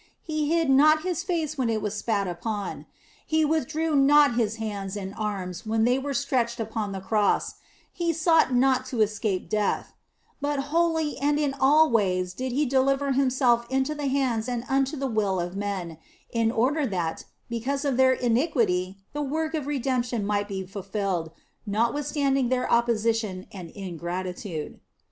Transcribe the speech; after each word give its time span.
He 0.23 0.49
hid 0.51 0.67
not 0.67 1.03
His 1.03 1.21
face 1.21 1.59
when 1.59 1.69
it 1.69 1.79
was 1.79 1.93
spat 1.95 2.27
upon; 2.27 2.87
He 3.23 3.45
withdrew 3.45 3.95
not 3.95 4.33
His 4.33 4.55
hands 4.55 4.97
and 4.97 5.13
arms 5.15 5.63
when 5.63 5.83
they 5.83 5.99
were 5.99 6.15
stretched 6.15 6.59
upon 6.59 6.91
the 6.91 6.99
Cross, 7.01 7.57
He 7.93 8.11
sought 8.11 8.51
not 8.51 8.87
to 8.87 9.01
escape 9.01 9.47
death; 9.47 9.93
but 10.41 10.59
wholly 10.73 11.19
and 11.19 11.37
in 11.37 11.53
all 11.53 11.91
ways 11.91 12.33
did 12.33 12.51
He 12.51 12.65
deliver 12.65 13.11
Him 13.11 13.29
self 13.29 13.69
into 13.69 13.93
the 13.93 14.07
hands 14.07 14.49
and 14.49 14.65
unto 14.67 14.97
the 14.97 15.05
will 15.05 15.39
of 15.39 15.55
men, 15.55 15.99
in 16.31 16.51
order 16.51 16.87
that, 16.87 17.25
because 17.47 17.85
of 17.85 17.95
their 17.95 18.13
iniquity, 18.13 18.97
the 19.13 19.21
work 19.21 19.53
of 19.53 19.67
redemption 19.67 20.25
might 20.25 20.47
be 20.47 20.65
fulfilled, 20.65 21.29
notwithstanding 21.67 22.49
their 22.49 22.67
opposition 22.73 23.45
and 23.51 23.69
ingratitude. 23.69 24.79